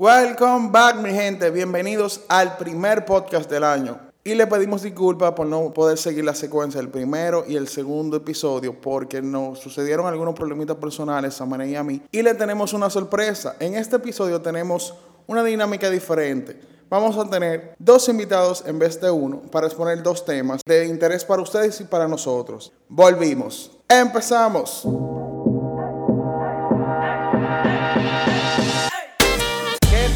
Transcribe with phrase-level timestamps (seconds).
[0.00, 1.50] Welcome back, mi gente.
[1.50, 3.98] Bienvenidos al primer podcast del año.
[4.24, 8.16] Y le pedimos disculpas por no poder seguir la secuencia del primero y el segundo
[8.16, 12.00] episodio porque nos sucedieron algunos problemitas personales a Mané y a mí.
[12.10, 13.56] Y le tenemos una sorpresa.
[13.60, 14.94] En este episodio tenemos
[15.26, 16.58] una dinámica diferente.
[16.88, 21.26] Vamos a tener dos invitados en vez de uno para exponer dos temas de interés
[21.26, 22.72] para ustedes y para nosotros.
[22.88, 23.70] Volvimos.
[23.86, 24.82] Empezamos.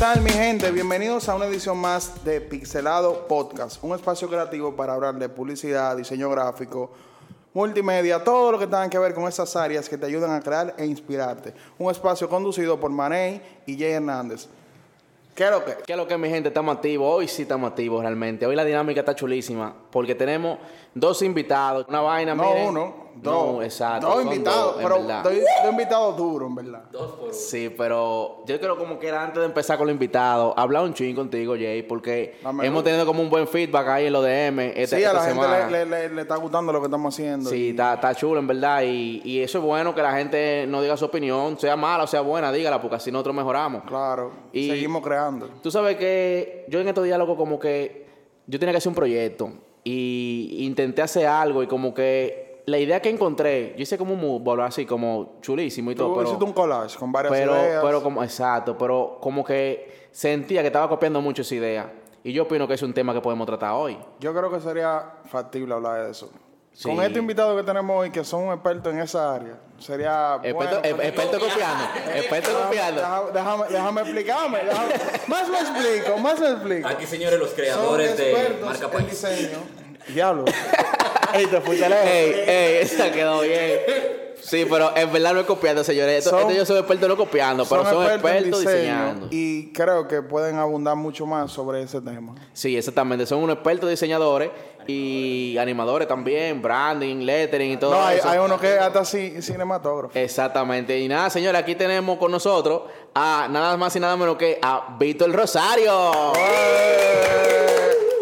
[0.05, 0.71] Tal mi gente?
[0.71, 5.97] Bienvenidos a una edición más de Pixelado Podcast, un espacio creativo para hablar de publicidad,
[5.97, 6.91] diseño gráfico,
[7.55, 10.75] multimedia, todo lo que tenga que ver con esas áreas que te ayudan a crear
[10.77, 11.55] e inspirarte.
[11.79, 14.47] Un espacio conducido por Manei y Jay Hernández.
[15.35, 15.75] ¿Qué es lo que?
[15.87, 16.49] ¿Qué es lo que mi gente?
[16.49, 17.11] Estamos activos.
[17.11, 18.45] Hoy sí estamos activos realmente.
[18.45, 20.59] Hoy la dinámica está chulísima porque tenemos
[20.95, 21.87] dos invitados.
[21.89, 22.69] Una vaina, No miren.
[22.69, 23.65] uno, No, dos.
[23.65, 24.07] exacto.
[24.09, 26.83] Dos invitados, dos, pero dos, dos invitados duros, en verdad.
[27.33, 30.95] Sí, pero yo creo como que era antes de empezar con los invitados, hablar un
[30.95, 32.85] ching contigo, Jay, porque Dame hemos luz.
[32.85, 35.57] tenido como un buen feedback ahí en los DM esta, Sí, a esta la semana.
[35.57, 37.51] gente le, le- le- le está gustando lo que estamos haciendo.
[37.51, 40.67] Sí, y- está, está chulo en verdad y, y eso es bueno que la gente
[40.69, 43.83] no diga su opinión, sea mala o sea buena, dígala porque así nosotros mejoramos.
[43.85, 45.49] Claro, Y- seguimos creando.
[45.63, 48.07] Tú sabes que yo en estos diálogos como que
[48.47, 49.51] yo tenía que hacer un proyecto
[49.83, 54.21] y intenté hacer algo y como que la idea que encontré, yo hice como un
[54.21, 57.85] mood así como chulísimo y todo, Tú pero, hiciste un collage con varias pero, ideas.
[57.85, 61.93] pero como, exacto, pero como que sentía que estaba copiando mucho esa idea
[62.23, 63.99] y yo opino que es un tema que podemos tratar hoy.
[64.21, 66.31] Yo creo que sería factible hablar de eso.
[66.73, 66.89] Sí.
[66.89, 70.41] Con este invitado que tenemos hoy, que son expertos en esa área, sería.
[70.43, 71.85] Experto, bueno, experto copiando,
[72.17, 73.01] experto copiando.
[73.01, 74.59] Déjame, déjame, déjame explicarme.
[74.59, 74.95] déjame-
[75.29, 76.89] más me explico, más me explico.
[76.89, 79.11] Aquí, señores, los Son creadores de Marca en País.
[79.11, 79.59] diseño.
[80.09, 80.45] Diablo.
[81.35, 82.07] Ey, te fuiste lejos.
[82.07, 83.81] Ey, ey, esa quedó bien.
[84.43, 86.19] Sí, pero en verdad no es copiando, señores.
[86.19, 89.27] Esto, Son- esto yo soy experto no copiando, pero son, expertos diseño diseñando.
[89.31, 92.35] Y creo que pueden abundar mucho más sobre ese tema.
[92.53, 93.25] Sí, exactamente.
[93.25, 94.51] Son unos expertos diseñadores
[94.87, 98.29] y animadores también, branding, lettering y todo No, hay, eso.
[98.29, 100.19] hay uno que es hasta ci- cinematógrafo.
[100.19, 100.99] Exactamente.
[101.01, 102.83] Y nada, señores, aquí tenemos con nosotros
[103.15, 106.13] a nada más y nada menos que a Víctor Rosario.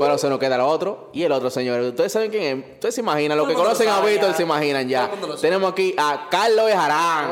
[0.02, 1.10] Pero se nos queda el otro.
[1.12, 1.86] Y el otro, señores.
[1.86, 2.74] Ustedes saben quién es.
[2.74, 3.38] Ustedes se imaginan.
[3.38, 4.36] Los que conocen lo a Víctor ya.
[4.36, 5.10] se imaginan ya.
[5.40, 7.30] Tenemos aquí a Carlos Bejarán.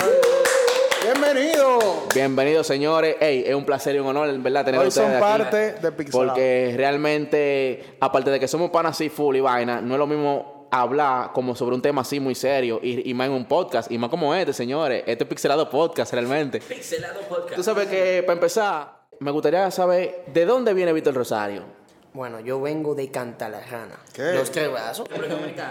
[1.02, 1.78] Bienvenido.
[2.14, 3.16] Bienvenidos, señores.
[3.20, 5.20] Ey, es un placer y un honor, en verdad, tener Hoy ustedes son aquí.
[5.22, 6.28] parte de Pixelado.
[6.28, 10.68] Porque realmente, aparte de que somos panas así full y vaina, no es lo mismo
[10.70, 13.96] hablar como sobre un tema así muy serio y, y más en un podcast, y
[13.98, 15.02] más como este, señores.
[15.06, 16.60] Este es Pixelado Podcast, realmente.
[16.60, 17.54] Pixelado Podcast.
[17.54, 21.79] Tú sabes que, para empezar, me gustaría saber de dónde viene Víctor Rosario.
[22.12, 24.00] Bueno, yo vengo de Cantalarrana.
[24.12, 24.32] ¿Qué?
[24.32, 25.06] Los tres brazos.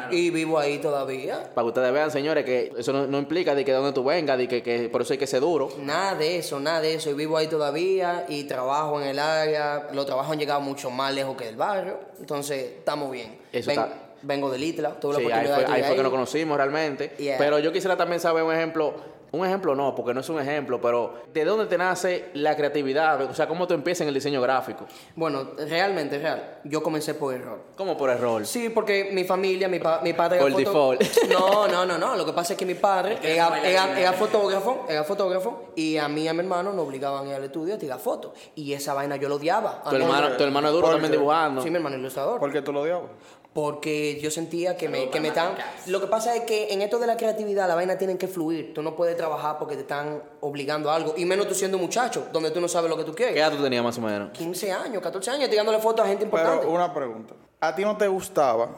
[0.09, 1.50] Y vivo ahí todavía.
[1.53, 4.05] Para que ustedes vean, señores, que eso no, no implica de que de donde tú
[4.05, 5.69] vengas, de que, que por eso hay que ser duro.
[5.79, 7.09] Nada de eso, nada de eso.
[7.09, 9.89] Y vivo ahí todavía y trabajo en el área.
[9.94, 11.99] Los trabajos han llegado mucho más lejos que del barrio.
[12.19, 13.38] Entonces, estamos bien.
[13.51, 13.89] Eso está-
[14.22, 14.99] Vengo de Litla.
[14.99, 16.03] Tuve Sí, la ahí oportunidad fue, de ahí fue que ahí.
[16.03, 17.13] nos conocimos realmente.
[17.17, 17.38] Yeah.
[17.38, 18.95] Pero yo quisiera también saber un ejemplo.
[19.31, 23.22] Un ejemplo no, porque no es un ejemplo, pero ¿de dónde te nace la creatividad?
[23.23, 24.85] O sea, ¿cómo tú empiezas en el diseño gráfico?
[25.16, 26.59] Bueno, realmente, real.
[26.63, 27.59] Yo comencé por error.
[27.75, 28.45] ¿Cómo por error?
[28.45, 31.01] Sí, porque mi familia, mi, pa- mi padre Por foto- default.
[31.29, 32.16] No, no, no, no.
[32.16, 35.72] Lo que pasa es que mi padre que era, no era- era fotógrafo, era fotógrafo,
[35.75, 38.00] y a mí y a mi hermano nos obligaban a ir al estudio a tirar
[38.00, 38.31] fotos.
[38.56, 39.84] Y esa vaina yo lo odiaba.
[39.90, 41.61] Tu hermano, tu hermano es duro ¿Por también dibujando.
[41.61, 42.40] Sí, mi hermano ilustrador.
[42.40, 43.09] ¿Por qué tú lo odiabas?
[43.53, 45.55] Porque yo sentía que me, que me están...
[45.87, 48.73] Lo que pasa es que en esto de la creatividad la vaina tiene que fluir.
[48.75, 51.15] Tú no puedes trabajar porque te están obligando a algo.
[51.17, 53.37] Y menos tú siendo un muchacho, donde tú no sabes lo que tú ¿Qué quieres.
[53.37, 54.29] edad tú tenías más o menos?
[54.31, 56.59] 15 años, 14 años, tirándole fotos a gente importante.
[56.59, 57.33] Pero una pregunta.
[57.59, 58.69] A ti no te gustaba,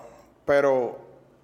[0.46, 0.98] pero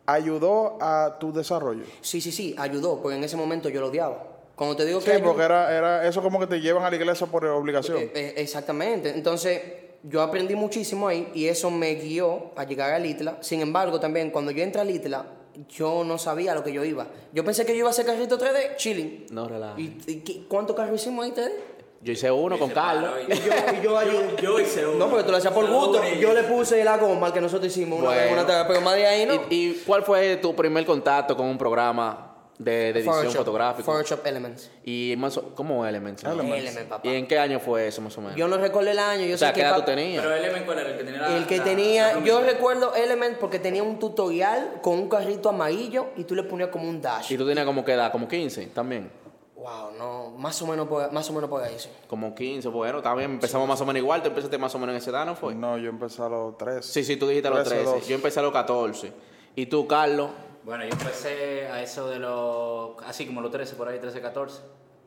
[0.05, 1.83] ayudó a tu desarrollo.
[2.01, 4.23] Sí, sí, sí, ayudó, porque en ese momento yo lo odiaba.
[4.55, 5.11] Cuando te digo Sí, que...
[5.17, 7.97] ayudó- porque era, era eso como que te llevan a la iglesia por obligación.
[7.99, 9.09] Eh, eh, exactamente.
[9.09, 9.61] Entonces,
[10.09, 13.37] yo aprendí muchísimo ahí y eso me guió a llegar a Litla.
[13.41, 15.25] Sin embargo, también cuando yo entré a Litla,
[15.69, 17.07] yo no sabía a lo que yo iba.
[17.33, 19.25] Yo pensé que yo iba a hacer carrito 3D, chilling.
[19.31, 19.75] No, relaja.
[19.77, 21.51] ¿Y, cuántos carros hicimos ahí 3D?
[21.99, 23.11] Yo hice uno con Carlos.
[23.27, 24.35] Y yo, y yo ayudé.
[24.41, 24.99] Yo hice uno.
[24.99, 25.99] No, porque tú lo hacías por gusto.
[26.19, 28.43] Yo le puse la goma al que nosotros hicimos una vez, Bueno.
[28.43, 29.33] una pero más de ahí no.
[29.49, 33.83] ¿Y, y cuál fue tu primer contacto con un programa de, de edición Photoshop, fotográfica?
[33.85, 34.71] Photoshop Elements.
[34.83, 36.23] ¿Y más o- cómo Elements?
[36.23, 37.07] Elements, papá.
[37.07, 38.35] ¿Y en qué año fue eso más o menos?
[38.35, 40.23] Yo no recuerdo el año, yo o sea, sé ¿qué que edad tú tenías?
[40.23, 40.89] Pero el Element, ¿cuál era?
[40.89, 41.37] El que tenía la.
[41.37, 45.49] El que la- tenía, la yo recuerdo Element porque tenía un tutorial con un carrito
[45.49, 47.31] amarillo y tú le ponías como un dash.
[47.31, 48.11] ¿Y tú tenías como qué edad?
[48.11, 49.11] ¿Como 15 también?
[49.55, 51.89] Wow, no, más o menos por, más o menos por ahí, sí.
[52.07, 54.93] Como 15, bueno, está bien, empezamos más o menos igual, tú empezaste más o menos
[54.93, 55.55] en esa edad, ¿no fue?
[55.55, 56.85] No, yo empecé a los tres.
[56.85, 58.09] Sí, sí, tú dijiste a los 13, 13, 12.
[58.09, 59.11] yo empecé a los 14.
[59.55, 60.29] ¿Y tú, Carlos?
[60.67, 62.91] Bueno, yo empecé a eso de los.
[63.07, 64.59] Así como los 13, por ahí, 13, 14.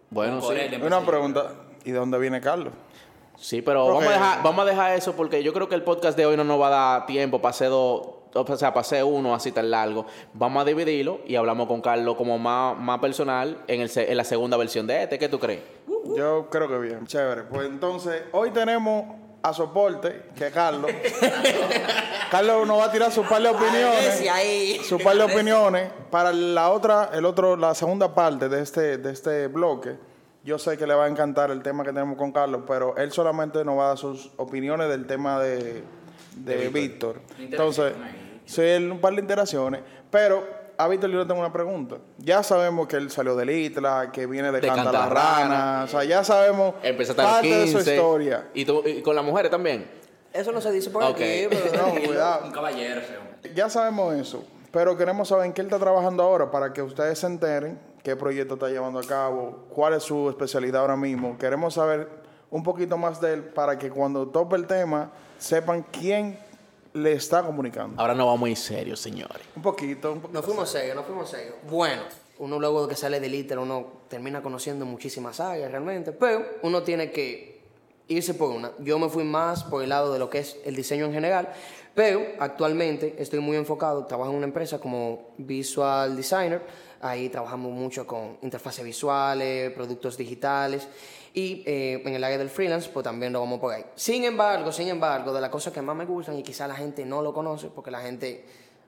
[0.09, 0.55] Bueno, sí.
[0.59, 1.53] él Una pregunta.
[1.85, 2.73] ¿Y de dónde viene Carlos?
[3.37, 5.83] Sí, pero Porque- vamos, a dejar, vamos a dejar eso porque yo creo que el
[5.83, 8.81] podcast de hoy no nos va a dar tiempo para hacer dos, o sea, para
[8.81, 10.07] hacer uno así tan largo.
[10.33, 14.17] Vamos a dividirlo y hablamos con Carlos como más, más personal en, el, se- en
[14.17, 15.19] la segunda versión de este.
[15.19, 15.61] ¿Qué tú crees?
[16.17, 17.07] Yo creo que bien.
[17.07, 17.43] Chévere.
[17.45, 19.05] Pues entonces, hoy tenemos
[19.43, 20.91] a soporte, que es Carlos.
[22.31, 24.15] Carlos nos va a tirar su par de opiniones.
[24.15, 24.81] Ese ahí.
[24.85, 25.91] Su par de opiniones.
[26.11, 29.97] Para la otra, el otro, la segunda parte de este, de este bloque.
[30.45, 33.13] Yo sé que le va a encantar el tema que tenemos con Carlos, pero él
[33.13, 35.83] solamente nos va a dar sus opiniones del tema de,
[36.37, 37.21] de Víctor.
[37.39, 37.93] Entonces,
[38.47, 39.83] sí, él un par de interacciones.
[40.11, 40.43] Pero
[40.79, 41.97] a Víctor yo le tengo una pregunta.
[42.17, 45.43] Ya sabemos que él salió del Itla, que viene de, De Canta la Cantarrana.
[45.43, 45.85] Rana.
[45.85, 47.61] O sea, ya sabemos Empezaste a los parte 15.
[47.79, 48.49] de su historia.
[48.55, 50.00] Y, tú- y con las mujeres también.
[50.33, 51.73] Eso no se dice por aquí, pero
[52.43, 53.55] No, Un caballero, hombre.
[53.55, 57.19] Ya sabemos eso, pero queremos saber en qué él está trabajando ahora para que ustedes
[57.19, 61.37] se enteren qué proyecto está llevando a cabo, cuál es su especialidad ahora mismo.
[61.39, 62.09] Queremos saber
[62.51, 66.39] un poquito más de él para que cuando tope el tema sepan quién
[66.93, 68.01] le está comunicando.
[68.01, 69.43] Ahora no vamos muy serios, señores.
[69.55, 70.39] Un poquito, un poquito.
[70.39, 71.55] Nos fuimos serios, nos fuimos serios.
[71.69, 72.03] Bueno,
[72.39, 76.83] uno luego de que sale del ITER, uno termina conociendo muchísimas áreas realmente, pero uno
[76.83, 77.60] tiene que
[78.11, 78.73] irse por una.
[78.81, 81.49] Yo me fui más por el lado de lo que es el diseño en general,
[81.95, 86.63] pero actualmente estoy muy enfocado, trabajo en una empresa como visual designer,
[87.01, 90.89] ahí trabajamos mucho con interfaces visuales, productos digitales
[91.33, 93.85] y eh, en el área del freelance pues también lo vamos por ahí.
[93.95, 97.05] Sin embargo, sin embargo, de las cosas que más me gustan y quizá la gente
[97.05, 98.45] no lo conoce porque la gente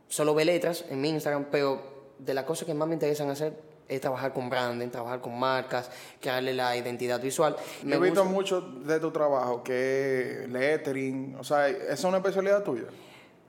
[0.08, 1.80] solo ve letras en mi Instagram, pero
[2.18, 5.90] de las cosas que más me interesan hacer es trabajar con branding, trabajar con marcas,
[6.20, 7.56] crearle la identidad visual.
[7.84, 12.62] Yo he visto mucho de tu trabajo, que lettering, o sea, ¿esa es una especialidad
[12.62, 12.84] tuya?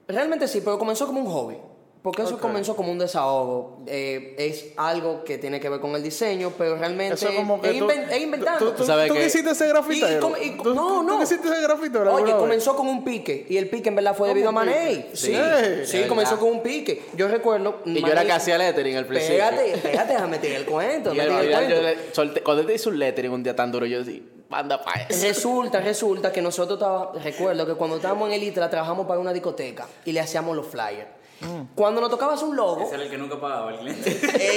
[0.08, 1.58] Realmente sí, pero comenzó como un hobby.
[2.04, 3.78] Porque eso comenzó como un desahogo.
[3.88, 7.62] Eh, es algo que tiene que ver con el diseño, pero realmente Eso es como
[7.62, 8.60] que es, tú, es inventando.
[8.60, 10.18] tú, tú, sabes tú que- quisiste ser grafitero.
[10.18, 11.14] Y com- y com- ¿Tú- no, tú- no.
[11.14, 14.28] ¿Tú quisiste ser grafitero Oye, comenzó con un pique y el pique en verdad fue
[14.28, 14.52] ¿Cómo debido a?
[14.52, 15.12] Manei.
[15.14, 15.34] Sí,
[15.86, 16.04] Sí.
[16.10, 17.04] comenzó con un pique.
[17.16, 17.80] Yo recuerdo.
[17.86, 19.36] Y yo era que hacía lettering al principio.
[19.38, 21.12] Pégate, pégate, déjame tirar el cuento.
[21.12, 21.82] El final yo cuento.
[21.82, 24.84] le solté- cuando él te hizo un lettering un día tan duro, yo decía, manda
[24.84, 25.26] pa' eso.
[25.26, 29.32] Resulta, resulta que nosotros estaba, recuerdo que cuando estábamos en el ITRA trabajamos para una
[29.32, 31.08] discoteca y le hacíamos los flyers.
[31.76, 34.10] Cuando nos tocaba hacer un logo, Ese era el que nunca pagaba el cliente.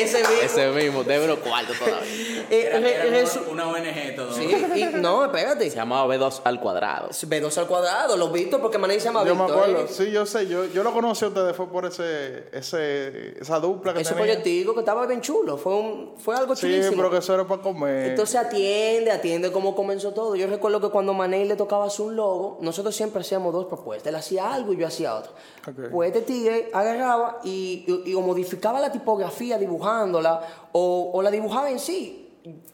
[0.03, 2.07] ese mismo, Ese mismo, debe los cuartos todavía.
[2.51, 4.33] eh, Era, era una, una ONG todo.
[4.33, 4.45] Sí,
[4.75, 5.69] y, no, espérate.
[5.69, 7.09] Se llamaba B2 al cuadrado.
[7.09, 9.59] B2 al cuadrado, los Víctor, porque Mané se llama Yo me Víctor.
[9.65, 9.89] acuerdo, ¿eh?
[9.91, 13.93] sí, yo sé, yo, yo lo conocí a ustedes fue por ese, ese, esa dupla
[13.93, 14.27] que Ese tenían.
[14.29, 16.97] proyectico que estaba bien chulo, fue, un, fue algo Sí, chulísimo.
[16.99, 18.11] pero que eso era para comer.
[18.11, 20.37] Entonces atiende, atiende cómo comenzó todo.
[20.37, 24.09] Yo recuerdo que cuando Manei le tocaba hacer un logo, nosotros siempre hacíamos dos propuestas.
[24.11, 25.33] Él hacía algo y yo hacía otro.
[25.69, 25.91] Ok.
[25.91, 30.41] Pues este tigre agarraba y, y- y o modificaba la tipografía dibujándola
[30.73, 32.23] o, o la dibujaba en sí.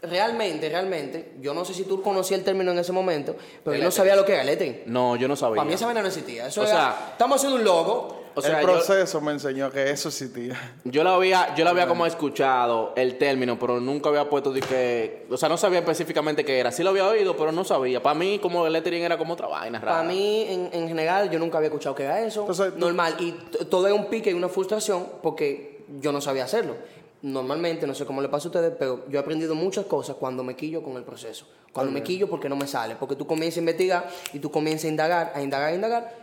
[0.02, 3.34] Realmente, realmente, yo no sé si tú conocías el término en ese momento,
[3.64, 4.82] pero yo no sabía lo que era lettering.
[4.86, 5.56] No, yo no sabía.
[5.56, 6.46] Para mí esa vaina no existía.
[6.48, 8.21] Eso O era, sea- estamos haciendo un logo.
[8.34, 10.58] O sea, el yo- proceso me enseñó que eso existía.
[10.84, 14.60] Yo lo había, yo lo había como escuchado el término, pero nunca había puesto de
[14.60, 16.72] que, o sea, no sabía específicamente qué era.
[16.72, 18.02] Sí lo había oído, pero no sabía.
[18.02, 19.98] Para mí, como el lettering era como otra vaina rara.
[19.98, 22.40] Para mí, en, en general, yo nunca había escuchado que era eso.
[22.40, 23.16] Entonces, Normal.
[23.18, 23.32] Y
[23.66, 26.74] todo es un pique y una frustración porque yo no sabía hacerlo.
[27.22, 30.42] Normalmente, no sé cómo le pasa a ustedes, pero yo he aprendido muchas cosas cuando
[30.42, 31.46] me quillo con el proceso.
[31.72, 32.96] Cuando me quillo porque no me sale.
[32.98, 36.21] Porque tú comienzas a investigar y tú comienzas a indagar, a indagar, a indagar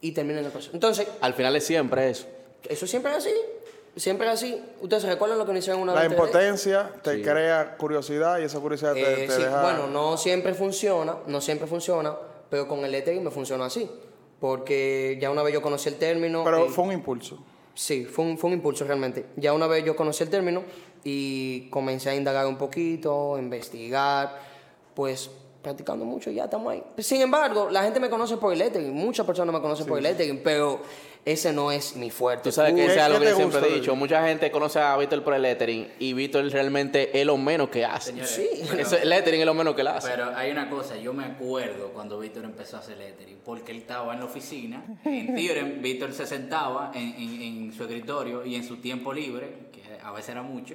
[0.00, 0.72] y termina en el proceso.
[0.74, 2.26] Entonces, Al final es siempre eso.
[2.68, 3.34] eso siempre es así.
[3.96, 4.62] Siempre es así.
[4.80, 6.10] ¿Ustedes se recuerdan lo que nos hicieron una La vez?
[6.12, 9.62] impotencia te crea curiosidad y esa curiosidad te, Eh, te sí, deja...
[9.62, 12.14] Bueno, no siempre funciona, no siempre funciona,
[12.48, 13.90] pero con el lettering me funcionó así.
[14.38, 16.44] Porque ya una vez yo conocí el término.
[16.44, 17.38] pero y- fue un impulso.
[17.74, 19.26] Sí, fue un, fue un impulso realmente.
[19.36, 20.62] Ya una vez yo conocí el término
[21.04, 24.38] y comencé a indagar un poquito, a investigar,
[24.94, 25.30] pues
[25.62, 26.82] practicando mucho, ya estamos ahí.
[26.98, 30.04] Sin embargo, la gente me conoce por el lettering, muchas personas me conocen por el
[30.04, 30.80] lettering, pero
[31.24, 32.44] ese no es mi fuerte.
[32.44, 33.94] Tú sabes que ¿Qué- ese es algo que yo siempre he dicho.
[33.94, 37.84] Mucha gente conoce a Víctor por el lettering y Víctor realmente es lo menos que
[37.84, 38.12] hace.
[38.26, 38.48] Sí.
[38.78, 40.08] Eso, el lettering es lo menos que él hace.
[40.10, 43.78] Pero hay una cosa, yo me acuerdo cuando Víctor empezó a hacer lettering, porque él
[43.78, 48.54] estaba en la oficina, en Tiren, Víctor se sentaba en, en- en su escritorio y
[48.54, 50.74] en su tiempo libre, que a veces era mucho,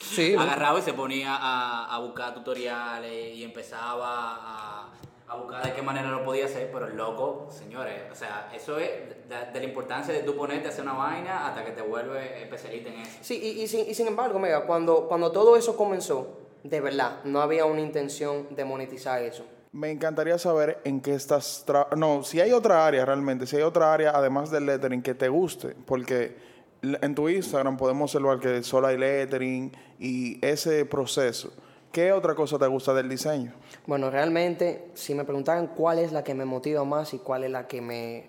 [0.00, 4.92] Sí, agarraba y se ponía a, a buscar tutoriales y empezaba a,
[5.26, 8.78] a buscar de qué manera lo podía hacer, pero el loco, señores, o sea, eso
[8.78, 8.90] es
[9.28, 12.30] de, de la importancia de tú ponerte a hacer una vaina hasta que te vuelves
[12.42, 13.10] especialista en eso.
[13.22, 17.20] Sí, y, y sin, y sin embargo, mira, cuando, cuando todo eso comenzó, de verdad,
[17.24, 19.44] no había una intención de monetizar eso.
[19.72, 21.64] Me encantaría saber en qué estás...
[21.66, 25.14] tra- No, si hay otra área realmente, si hay otra área además del lettering que
[25.14, 26.36] te guste, porque
[26.82, 31.52] en tu Instagram podemos observar que solo hay lettering y ese proceso.
[31.94, 33.54] ¿Qué otra cosa te gusta del diseño?
[33.86, 37.50] Bueno, realmente, si me preguntaran cuál es la que me motiva más y cuál es
[37.50, 38.28] la que me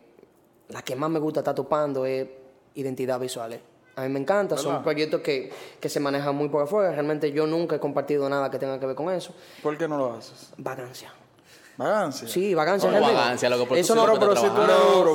[0.69, 2.27] la que más me gusta estar topando es
[2.75, 3.53] identidad visual.
[3.53, 3.61] eh.
[3.97, 6.91] A mí me encanta, son proyectos que, que se manejan muy por afuera.
[6.91, 9.33] Realmente yo nunca he compartido nada que tenga que ver con eso.
[9.63, 10.51] ¿Por qué no lo haces?
[10.57, 11.13] Vagancia.
[11.77, 12.27] Vagancia.
[12.27, 12.89] Sí, vagancia.
[12.89, 13.21] ¿Cómo realmente.
[13.21, 13.65] vagancia, loco?
[13.67, 14.05] Porque Eso tú no,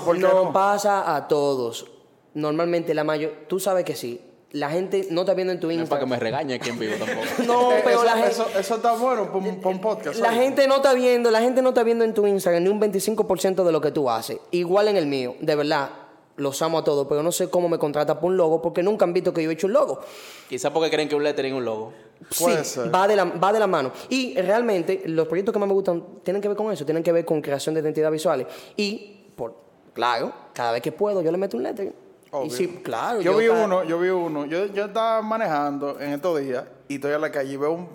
[0.04, 0.52] ¿por qué no no?
[0.52, 1.90] pasa a todos.
[2.35, 4.21] Normalmente la mayor, tú sabes que sí.
[4.52, 6.09] La gente no está viendo en tu No es para que Instagram.
[6.11, 7.26] me regañe aquí en vivo tampoco.
[7.47, 9.38] No, Eh, pero eso, la gente, eso, eso está bueno para
[9.69, 10.19] un, podcast.
[10.19, 10.40] la ¿sabes?
[10.40, 13.62] gente no está viendo, la gente no está viendo en tu Instagram ni un 25%
[13.62, 14.38] de lo que tú haces.
[14.50, 15.90] Igual en el mío, de verdad.
[16.37, 19.04] Los amo a todos, pero no sé cómo me contrata por un logo porque nunca
[19.04, 20.00] han visto que yo he hecho un logo.
[20.49, 21.92] Quizás porque creen que un lettering es un logo.
[22.38, 22.95] Puede sí, ser.
[22.95, 23.92] Va, de la, va de la mano.
[24.09, 27.12] Y realmente los proyectos que más me gustan tienen que ver con eso, tienen que
[27.12, 28.47] ver con creación de identidades visuales.
[28.75, 29.54] Y, por,
[29.92, 31.92] claro, cada vez que puedo yo le meto un lettering.
[32.33, 32.47] Obvio.
[32.47, 33.21] Y sí, claro.
[33.21, 34.47] Yo vi cada- uno, yo vi uno.
[34.47, 37.89] Yo, yo estaba manejando en estos días y estoy en la calle y veo un,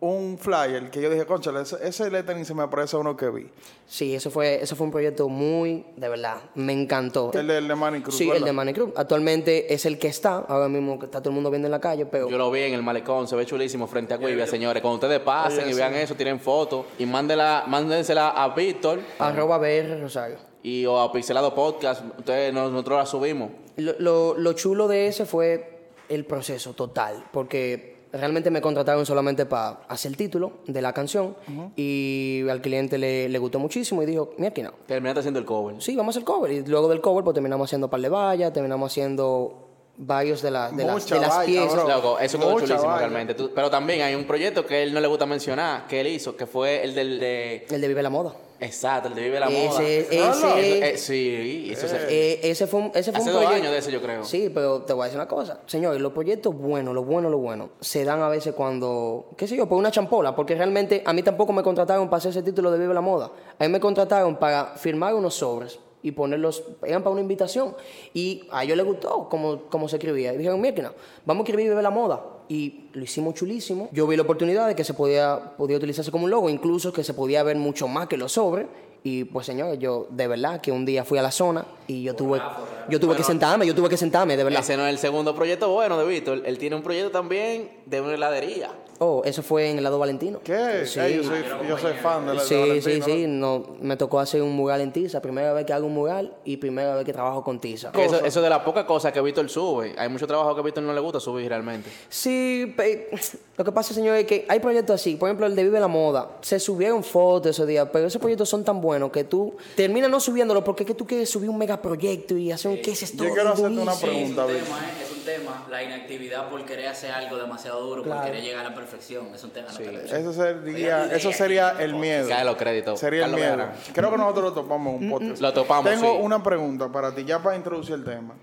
[0.00, 3.28] un flyer que yo dije, concha, ese, ese lettering se me parece a uno que
[3.30, 3.50] vi.
[3.86, 7.30] Sí, eso fue, eso fue un proyecto muy, de verdad, me encantó.
[7.34, 8.16] El de, el de Manny Cruz.
[8.16, 8.90] sí, el de Manny Cruz.
[8.96, 11.80] Actualmente es el que está, ahora mismo que está todo el mundo viendo en la
[11.80, 14.80] calle, pero Yo lo vi en el malecón, se ve chulísimo frente a Cuivia, señores.
[14.82, 15.98] Cuando ustedes pasen Oye, y vean sí.
[16.00, 20.53] eso, tienen fotos y mándela, mándensela a Víctor arroba BR Rosario.
[20.64, 22.02] Y o a Pixelado Podcast.
[22.18, 23.50] Ustedes, nos- nosotros la subimos.
[23.76, 29.44] Lo, lo- lo chulo de ese fue el proceso total, porque realmente me contrataron solamente
[29.46, 31.36] para hacer el título de la canción
[31.76, 34.72] y al cliente le, le gustó muchísimo y dijo, mira aquí no.
[34.86, 35.82] Terminaste haciendo el cover.
[35.82, 36.52] Sí, vamos a hacer cover.
[36.52, 39.60] Y luego del cover, pues terminamos haciendo par de vallas, terminamos haciendo
[39.96, 41.88] varios de, la- de las, Mucha de las valla, piezas.
[41.88, 43.34] Loco, eso quedó chulísimo realmente.
[43.34, 46.36] Tú- pero también hay un proyecto que él no le gusta mencionar, que él hizo,
[46.36, 47.66] que fue el del de...
[47.70, 48.34] El de Vive la Moda.
[48.60, 49.82] Exacto, el de Vive la Ese- Moda.
[49.82, 53.42] ese- Eso- eh, sí, eso se- Eh, ese fue un, ese fue Hace un dos
[53.44, 53.54] proyecto.
[53.54, 54.24] años de eso, yo creo.
[54.24, 55.60] Sí, pero te voy a decir una cosa.
[55.66, 59.56] Señores, los proyectos buenos, lo bueno, lo bueno, se dan a veces cuando, qué sé
[59.56, 60.34] yo, por una champola.
[60.36, 63.32] Porque realmente a mí tampoco me contrataron para hacer ese título de Vive la Moda.
[63.58, 67.74] A mí me contrataron para firmar unos sobres y ponerlos, eran para una invitación.
[68.12, 70.32] Y a ellos les gustó cómo, cómo se escribía.
[70.32, 70.92] Y dijeron, mira,
[71.26, 72.22] vamos a escribir Vive la Moda.
[72.48, 73.88] Y lo hicimos chulísimo.
[73.92, 77.04] Yo vi la oportunidad de que se podía, podía utilizarse como un logo, incluso que
[77.04, 78.66] se podía ver mucho más que los sobres.
[79.02, 82.14] Y pues señores, yo de verdad que un día fui a la zona y yo
[82.14, 82.40] tuve,
[82.88, 84.60] yo tuve que sentarme, yo tuve que sentarme, de verdad.
[84.60, 86.42] Ese no es el segundo proyecto bueno de Víctor.
[86.46, 88.70] Él tiene un proyecto también de una heladería.
[88.98, 90.40] Oh, eso fue en el lado Valentino.
[90.44, 90.86] ¿Qué?
[90.86, 91.00] Sí.
[91.00, 93.26] Ey, yo, soy, yo soy fan de la de Sí, sí, Valentino, sí.
[93.26, 95.20] No, me tocó hacer un mural en Tiza.
[95.20, 97.90] Primera vez que hago un mural y primera vez que trabajo con Tiza.
[97.94, 99.94] Eso, eso de las pocas cosas que Víctor sube.
[99.98, 101.90] Hay mucho trabajo que a Víctor no le gusta subir realmente.
[102.08, 103.08] Sí, pe-
[103.56, 105.16] lo que pasa, señor, es que hay proyectos así.
[105.16, 106.38] Por ejemplo, el de Vive la Moda.
[106.40, 110.20] Se subieron fotos ese día, pero esos proyectos son tan buenos que tú terminas no
[110.20, 113.24] subiéndolo porque es que tú quieres subir un megaproyecto y hacer un qué es esto.
[113.24, 114.46] Yo quiero hacerte una pregunta.
[114.46, 118.70] es un tema, la inactividad por querer hacer algo demasiado duro, por querer llegar a
[118.70, 119.68] la perfección, es un tema.
[119.72, 120.12] no, Carlos?
[120.12, 122.28] Eso sería, eso sería el miedo.
[122.28, 123.00] Cae los créditos.
[123.00, 123.56] Sería el miedo.
[123.56, 123.74] Vera.
[123.92, 125.40] Creo que nosotros lo topamos un podcast.
[125.40, 126.18] Lo topamos, Tengo sí.
[126.20, 128.34] una pregunta para ti, ya para introducir el tema.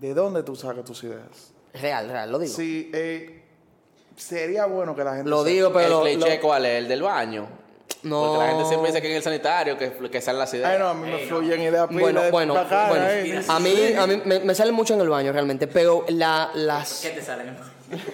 [0.00, 1.52] ¿De dónde tú sacas tus ideas?
[1.74, 2.54] Real, real, lo digo.
[2.54, 3.42] Sí, eh,
[4.16, 5.50] sería bueno que la gente Lo sepa.
[5.50, 6.06] digo, pero.
[6.06, 6.78] el cliché, lo- ¿cuál es?
[6.78, 7.46] El del baño.
[8.08, 8.20] No.
[8.22, 10.70] Porque la gente siempre dice que en el sanitario, que, que salen las ideas.
[10.72, 13.04] Ay, no, a mí me fluyen ideas pila Bueno, de bueno, bueno.
[13.08, 13.42] eh.
[13.48, 17.00] A mí, a mí me, me sale mucho en el baño realmente, pero la, las...
[17.02, 17.56] ¿Qué te salen?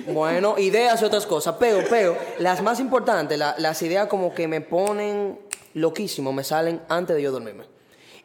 [0.09, 4.47] Bueno, ideas y otras cosas, pero, pero, las más importantes, la- las ideas como que
[4.49, 5.39] me ponen
[5.75, 7.65] loquísimo, me salen antes de yo dormirme.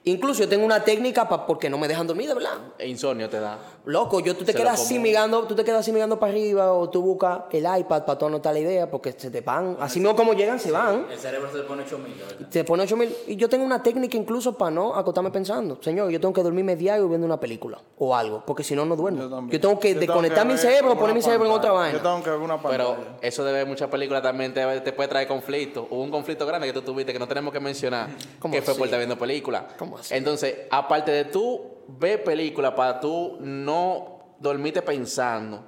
[0.07, 2.57] Incluso yo tengo una técnica pa, porque no me dejan dormir, de verdad.
[2.77, 3.59] E insomnio te da.
[3.85, 6.71] Loco, yo tú te Se quedas así mirando, tú te quedas así mirando para arriba
[6.71, 9.99] o tú buscas el iPad para tú anotar la idea porque se te van, así
[9.99, 11.07] mismo como llegan, se van.
[11.11, 12.47] El cerebro se te pone 8000, ¿verdad?
[12.49, 15.77] Te pone 8000 y yo tengo una técnica incluso para no acotarme pensando.
[15.81, 18.95] Señor, yo tengo que dormirme diario viendo una película o algo, porque si no, no
[18.95, 19.21] duermo.
[19.21, 19.51] Yo también.
[19.51, 21.97] Yo tengo que Yo tengo desconectar que mi cerebro, poner mi cerebro en otra vaina.
[21.97, 22.95] Yo tengo que ver una pantalla.
[22.95, 25.87] Pero eso de ver muchas películas también te, te puede traer conflicto.
[25.89, 28.09] Hubo un conflicto grande que tú tuviste que no tenemos que mencionar,
[28.39, 29.63] ¿Cómo que fue por estar viendo películas.
[30.11, 35.61] Entonces, aparte de tú ver películas para tú no dormirte pensando,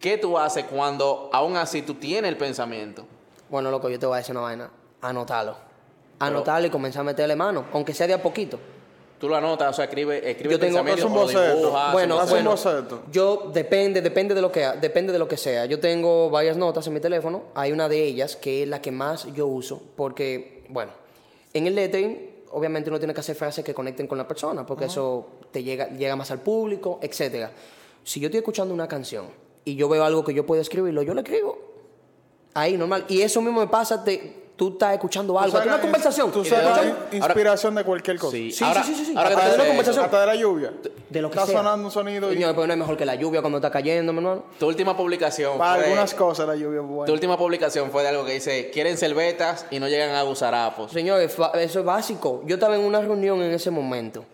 [0.00, 3.04] ¿qué tú haces cuando aún así tú tienes el pensamiento?
[3.48, 4.70] Bueno, loco, yo te voy a decir una vaina.
[5.00, 5.56] Anotalo.
[6.18, 8.58] Anotarlo y comenzar a meterle mano, aunque sea de a poquito.
[9.18, 11.56] Tú lo anotas, o sea, escribe, escribe Yo tengo- pensamientos es un o lo boceto.
[11.58, 13.02] dibujas, bueno, hace un bueno, boceto.
[13.10, 15.64] yo depende, depende de lo que depende de lo que sea.
[15.66, 17.44] Yo tengo varias notas en mi teléfono.
[17.54, 20.92] Hay una de ellas que es la que más yo uso porque, bueno,
[21.54, 24.84] en el lettering obviamente uno tiene que hacer frases que conecten con la persona porque
[24.86, 27.50] eso te llega llega más al público, etcétera.
[28.04, 29.26] Si yo estoy escuchando una canción
[29.64, 31.58] y yo veo algo que yo puedo escribirlo, yo lo escribo.
[32.54, 33.04] Ahí, normal.
[33.08, 36.32] Y eso mismo me pasa, te- tú estás escuchando algo, una conversación.
[36.32, 38.32] Tú in- inspiración de cualquier cosa.
[38.36, 39.14] Sí, Sí, ahora, sí, sí, sí, sí.
[39.16, 40.04] ahora que tú Hasta de una eso, conversación.
[40.06, 40.72] Hasta de la lluvia.
[41.10, 41.58] de lo que Está sea.
[41.58, 44.12] sonando un sonido y Señor, pero no es mejor que la lluvia cuando está cayendo,
[44.12, 44.44] mi hermano.
[44.58, 47.06] tu última publicación para fue, algunas cosas la lluvia es buena.
[47.06, 50.90] tu última publicación fue de algo que dice, quieren cervetas y no llegan a gusarapos.
[50.90, 52.42] Señores, fa- eso es básico.
[52.46, 54.24] Yo estaba en una reunión en ese momento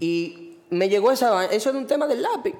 [0.00, 1.44] y me llegó esa.
[1.46, 2.54] Eso es un tema del lápiz.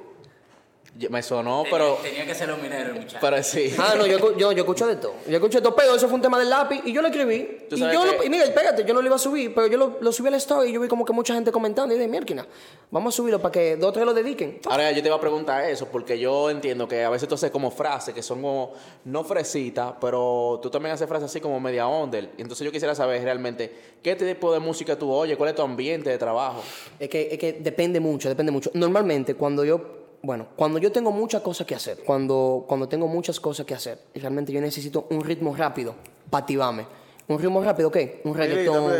[0.99, 3.19] Yo- Me sonó, Tenía- pero, Tenía que ser los mineros, muchachos.
[3.21, 3.75] pero sí.
[3.79, 5.15] Ah, no, yo, yo, yo escucho de todo.
[5.29, 7.67] Yo escucho de todo, pero eso fue un tema del lápiz y yo lo escribí.
[7.69, 9.67] Tú Y yo lo, que- y mira, espérate, yo no lo iba a subir, pero
[9.67, 11.99] yo lo, lo subí al story y yo vi como que mucha gente comentando y
[11.99, 12.47] dije, mierda,
[12.91, 14.59] vamos a subirlo para que dos o tres lo dediquen.
[14.71, 17.51] Ahora yo te iba a preguntar eso, porque yo entiendo que a veces tú haces
[17.51, 18.73] como frases que son como,
[19.05, 22.31] no fresitas, pero tú también haces frases así como media onder.
[22.39, 23.71] Y Entonces yo quisiera saber realmente
[24.03, 26.63] qué tipo de música tú oyes, cuál es tu ambiente de trabajo.
[26.99, 28.71] Es que, es que depende mucho, depende mucho.
[28.75, 33.39] Normalmente, cuando yo, bueno, cuando yo tengo muchas cosas que hacer, cuando, cuando tengo muchas
[33.41, 35.95] cosas que hacer, y realmente yo necesito un ritmo rápido
[36.31, 36.87] para activarme.
[37.29, 38.21] ¿Un ritmo rápido qué?
[38.25, 38.93] Un reggaetón.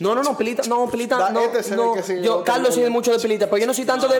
[0.00, 1.94] No, no, no, pilita, no, pilita, Da- no, este no.
[2.22, 4.18] yo, Carlos sí es mucho de pilita, pero yo no soy tanto de,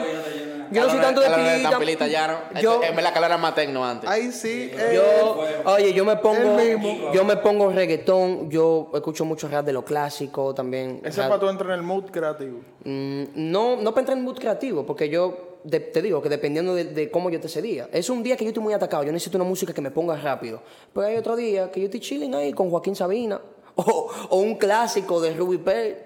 [0.71, 1.29] yo no soy tanto de
[1.63, 2.61] tan pilita ya, ¿no?
[2.61, 4.11] Yo, En verdad, Carlos era más tecno antes.
[4.11, 4.71] Ahí sí.
[4.75, 9.65] eh, yo, oye, yo me pongo, El yo me pongo reggaetón, yo escucho mucho rap
[9.65, 11.01] de lo clásico también.
[11.03, 12.59] ese es para tú entrar en el mood creativo.
[12.85, 16.75] Mm, no, no para entrar en mood creativo, porque yo de- te digo que dependiendo
[16.75, 17.89] de, de cómo yo te ese día.
[17.93, 20.17] Es un día que yo estoy muy atacado, yo necesito una música que me ponga
[20.17, 20.63] rápido.
[20.95, 23.41] Pero hay otro día que yo estoy chilling ahí con Joaquín Sabina
[23.77, 25.99] o, o un clásico de Ruby Pérez.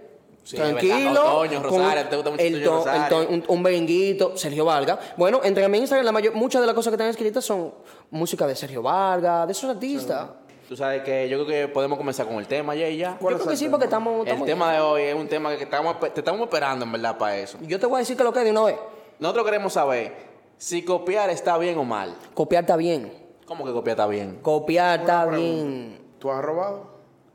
[0.43, 1.11] Sí, Tranquilo.
[1.37, 4.65] o Toño con Rosario, ¿te gusta mucho el to- el to- un, un merenguito, Sergio
[4.65, 4.99] Vargas.
[5.19, 7.75] Bueno, entre mi Instagram, la mayor, muchas de las cosas que están escritas son
[8.11, 10.31] música de Sergio Vargas, de esos artistas.
[10.67, 13.11] Tú sabes que yo creo que podemos comenzar con el tema ya y ya.
[13.13, 14.21] Yo ¿Cuál creo que el sí, porque estamos.
[14.23, 17.19] El estamos- tema de hoy es un tema que estamos, te estamos esperando en verdad
[17.19, 17.59] para eso.
[17.63, 18.77] Yo te voy a decir que lo que es de una vez.
[19.21, 20.15] Nosotros queremos saber
[20.57, 22.17] si copiar está bien o mal.
[22.35, 23.13] Copiar está bien.
[23.47, 24.39] ¿Cómo que copiar está bien?
[24.43, 26.01] Copiar está bien.
[26.19, 26.87] ¿Tú has robado?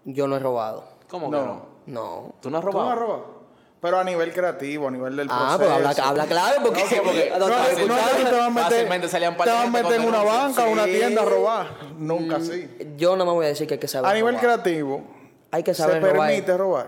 [0.05, 0.83] Yo no he robado.
[1.09, 1.37] ¿Cómo No.
[1.39, 1.65] que no?
[1.87, 2.33] No.
[2.41, 2.95] ¿Tú no has ¿Tú no has robado?
[2.95, 3.35] robado?
[3.81, 5.59] Pero a nivel creativo, a nivel del Ah, proceso.
[5.59, 6.81] pero habla, habla claro porque.
[6.95, 9.37] No, porque- No, no, no, Fácil- no es que te vas a meter, fácilmente salían
[9.37, 10.91] te vas a meter en una banca, una Sí.
[10.91, 11.67] tienda a robar.
[11.97, 12.67] Nunca así.
[12.97, 14.59] Yo nada más voy a decir que hay que saber A nivel robar.
[14.61, 15.03] creativo,
[15.51, 16.29] Hay que se saber robar.
[16.29, 16.87] permite robar.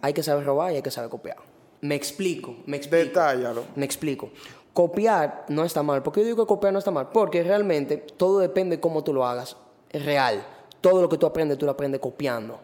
[0.00, 1.36] Hay que saber robar y hay que saber copiar.
[1.80, 3.04] Me explico, me explico.
[3.04, 3.64] Detállalo.
[3.74, 4.30] Me explico.
[4.72, 6.02] Copiar no está mal.
[6.02, 7.08] ¿Por qué yo digo que copiar no está mal?
[7.10, 9.56] Porque realmente todo depende de cómo tú lo hagas.
[9.90, 10.44] Es real.
[10.80, 12.60] Todo lo que tú aprendes, tú lo aprendes copiando.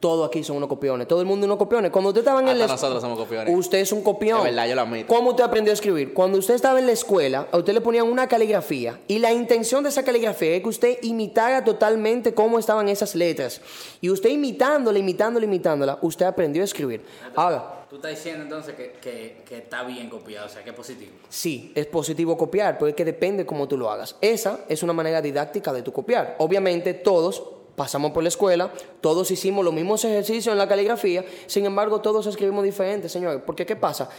[0.00, 1.08] Todo aquí son unos copiones.
[1.08, 1.90] Todo el mundo es unos copiones.
[1.90, 2.70] Cuando usted estaba en Hasta el...
[2.70, 3.52] nosotros somos copiones.
[3.56, 4.38] Usted es un copión.
[4.38, 5.12] Es verdad, yo lo admito.
[5.12, 6.14] ¿Cómo usted aprendió a escribir?
[6.14, 9.82] Cuando usted estaba en la escuela, a usted le ponían una caligrafía y la intención
[9.82, 13.60] de esa caligrafía es que usted imitara totalmente cómo estaban esas letras.
[14.00, 17.04] Y usted imitándola, imitándola, imitándola, usted aprendió a escribir.
[17.34, 20.76] Ahora, Tú estás diciendo entonces que, que, que está bien copiado, o sea, que es
[20.76, 21.12] positivo.
[21.30, 24.14] sí, es positivo copiar, pero es que depende cómo tú lo hagas.
[24.20, 26.36] Esa es una manera didáctica de tu copiar.
[26.38, 27.42] Obviamente todos
[27.78, 32.26] pasamos por la escuela, todos hicimos los mismos ejercicios en la caligrafía, sin embargo todos
[32.26, 33.40] escribimos diferente, señores.
[33.46, 34.10] Porque ¿qué pasa?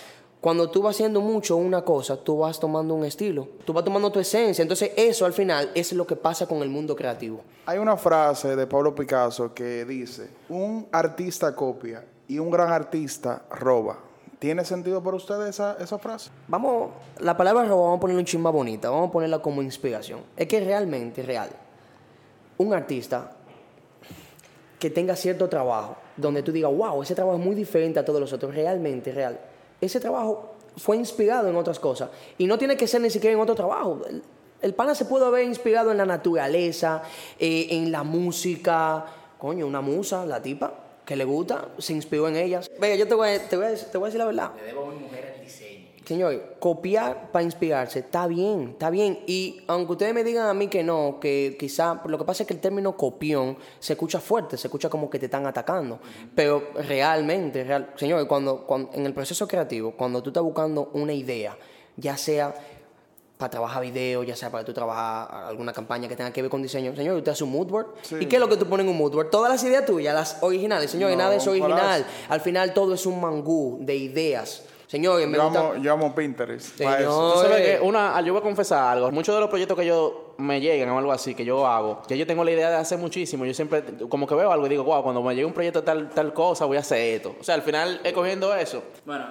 [0.41, 4.09] Cuando tú vas haciendo mucho una cosa, tú vas tomando un estilo, tú vas tomando
[4.09, 4.61] tu esencia.
[4.61, 7.41] Entonces eso al final es lo que pasa con el mundo creativo.
[7.65, 13.43] Hay una frase de Pablo Picasso que dice, un artista copia y un gran artista
[13.51, 13.99] roba.
[14.39, 16.31] ¿Tiene sentido para ustedes esa, esa frase?
[16.47, 19.61] Vamos, la palabra robo vamos a ponerla un chin más bonita, vamos a ponerla como
[19.61, 20.21] inspiración.
[20.37, 21.49] Es que realmente, real,
[22.59, 23.38] un artista
[24.79, 28.19] que tenga cierto trabajo, donde tú digas, wow, ese trabajo es muy diferente a todos
[28.21, 29.39] los otros, realmente, real.
[29.81, 33.41] Ese trabajo fue inspirado en otras cosas y no tiene que ser ni siquiera en
[33.41, 33.99] otro trabajo.
[34.61, 37.01] El, pana se pudo haber inspirado en la naturaleza,
[37.39, 39.05] eh, en la música,
[39.37, 40.73] coño, una musa, la tipa,
[41.05, 42.69] que le gusta, se inspiró en ellas.
[42.79, 44.51] Venga, yo te voy, a- te voy, a, te voy a decir la verdad.
[46.09, 49.19] Señor, copiar para inspirarse, está bien, está bien.
[49.27, 52.47] Y aunque ustedes me digan a mí que no, que quizá, lo que pasa es
[52.47, 55.99] que el término copión se escucha fuerte, se escucha como que te están atacando.
[56.33, 61.13] Pero realmente, real, señor, cuando, cuando, en el proceso creativo, cuando tú estás buscando una
[61.13, 61.55] idea,
[61.95, 62.55] ya sea
[63.37, 66.63] para trabajar video, ya sea para tú trabajar alguna campaña que tenga que ver con
[66.63, 67.87] diseño, señor, usted hace un mood board.
[68.01, 68.15] Sí.
[68.19, 69.29] ¿Y qué es lo que tú pones en un mood board?
[69.29, 72.03] Todas las ideas tuyas, las originales, señor, y nada es original.
[72.29, 74.63] Al final todo es un mangú de ideas.
[74.89, 75.59] Señores, me Yo gusta...
[75.59, 76.81] amo, yo amo Pinterest.
[76.81, 77.11] para Señor.
[77.11, 77.33] eso.
[77.33, 77.77] Tú sabes Oye.
[77.77, 79.11] que una, yo voy a confesar algo.
[79.11, 82.17] Muchos de los proyectos que yo me llegan o algo así, que yo hago, que
[82.17, 83.45] yo tengo la idea de hacer muchísimo.
[83.45, 85.85] Yo siempre, como que veo algo y digo, wow, cuando me llegue un proyecto de
[85.85, 87.35] tal, tal cosa, voy a hacer esto.
[87.39, 88.81] O sea, al final he cogiendo eso.
[89.05, 89.27] Bueno,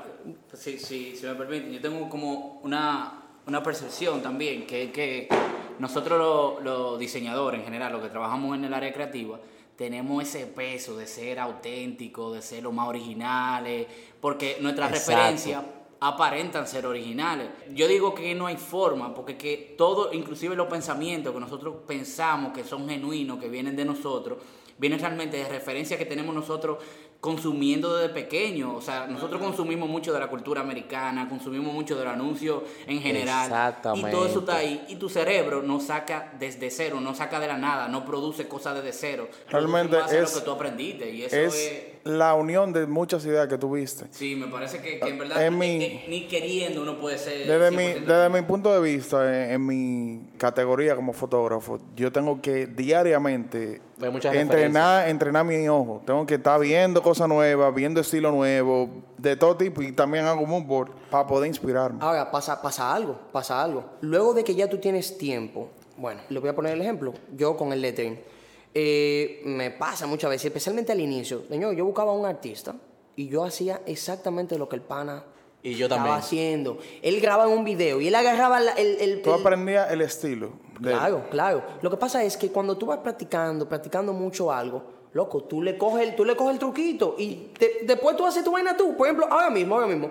[0.53, 5.29] si, si, si me permiten, yo tengo como una, una percepción también, que es que
[5.81, 9.41] nosotros los los diseñadores en general, los que trabajamos en el área creativa,
[9.79, 13.87] tenemos ese peso de ser auténticos, de ser los más originales,
[14.21, 15.13] porque nuestras Exacto.
[15.13, 15.63] referencias
[16.01, 17.49] aparentan ser originales.
[17.73, 22.53] Yo digo que no hay forma, porque que todo, inclusive los pensamientos que nosotros pensamos
[22.53, 24.39] que son genuinos, que vienen de nosotros,
[24.79, 26.79] viene realmente de referencias que tenemos nosotros
[27.21, 28.75] consumiendo desde pequeño.
[28.77, 33.47] O sea, nosotros consumimos mucho de la cultura americana, consumimos mucho del anuncio en general.
[33.47, 34.09] Exactamente.
[34.09, 34.85] Y todo eso está ahí.
[34.89, 38.77] Y tu cerebro no saca desde cero, no saca de la nada, no produce cosas
[38.77, 39.29] desde cero.
[39.49, 41.11] Realmente es- lo que tú aprendiste.
[41.11, 41.83] Y eso Es es...
[42.05, 44.07] la unión de muchas ideas que tuviste.
[44.11, 47.19] Sí, me parece que, que en verdad En mi- eh, eh, ni queriendo uno puede
[47.19, 47.47] ser...
[47.47, 52.11] Desde mi, 100% desde mi punto de vista, en, en mi categoría como fotógrafo, yo
[52.13, 53.81] tengo que diariamente
[54.33, 56.03] entrenar, entrenar mi ojo.
[56.07, 60.47] Tengo que estar viendo cosas nuevas, viendo estilo nuevo, de todo tipo, y también hago
[60.47, 61.99] mood board para poder inspirarme.
[62.03, 63.85] Ahora, pasa, pasa algo, pasa algo.
[64.01, 67.57] Luego de que ya tú tienes tiempo, bueno, le voy a poner el ejemplo, yo
[67.57, 68.19] con el lettering,
[68.75, 72.75] eh, me pasa muchas veces, especialmente al inicio, señor, yo buscaba a un artista
[73.17, 75.25] y yo hacía exactamente lo que el pana
[75.63, 76.19] Y yo estaba también.
[76.19, 76.79] haciendo.
[77.03, 78.97] Él grababa un video y él agarraba la- el...
[79.01, 80.53] el- Tú el- aprendías el estilo.
[80.79, 81.63] de- Claro, claro.
[81.83, 85.77] Lo que pasa es que cuando tú vas practicando, practicando mucho algo, loco, tú le
[85.77, 88.97] coges el, tú le coges el truquito y te- después tú haces tu vaina tú.
[88.97, 90.11] Por ejemplo, ahora mismo, ahora mismo.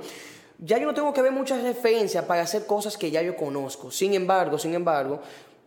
[0.59, 3.91] Ya yo no tengo que ver muchas referencias para hacer cosas que ya yo conozco.
[3.91, 5.21] Sin embargo, sin embargo,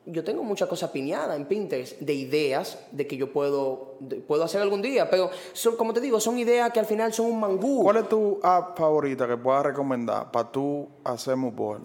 [0.06, 4.42] yo tengo muchas cosas piñadas en Pinterest de ideas de que yo puedo, de- puedo
[4.44, 5.08] hacer algún día.
[5.10, 7.82] Pero, son, como te digo, son ideas que al final son un mangú.
[7.82, 11.82] ¿Cuál es tu app favorita que puedas recomendar para tú hacer mood board?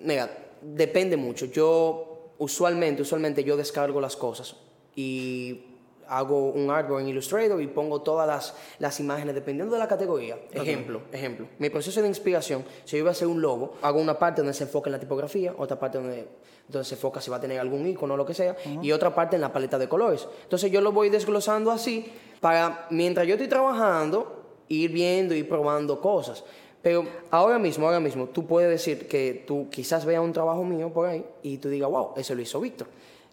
[0.00, 0.28] Mira,
[0.60, 1.46] depende mucho.
[1.46, 4.56] Yo usualmente, usualmente yo descargo las cosas
[4.96, 5.71] y
[6.12, 10.38] hago un artwork en Illustrator y pongo todas las, las imágenes dependiendo de la categoría.
[10.52, 11.46] Ejemplo, ejemplo.
[11.58, 14.52] Mi proceso de inspiración, si yo iba a hacer un logo, hago una parte donde
[14.52, 16.28] se enfoca en la tipografía, otra parte donde,
[16.68, 19.14] donde se enfoca si va a tener algún icono o lo que sea, y otra
[19.14, 20.28] parte en la paleta de colores.
[20.42, 25.98] Entonces yo lo voy desglosando así para, mientras yo estoy trabajando, ir viendo y probando
[25.98, 26.44] cosas.
[26.82, 30.92] Pero ahora mismo, ahora mismo, tú puedes decir que tú quizás veas un trabajo mío
[30.92, 32.88] por ahí y tú digas, wow, eso lo hizo Víctor.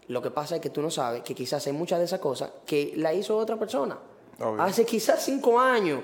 [0.10, 2.50] Lo que pasa es que tú no sabes que quizás hay muchas de esas cosas
[2.66, 3.98] que la hizo otra persona.
[4.40, 4.62] Obvio.
[4.62, 6.02] Hace quizás cinco años.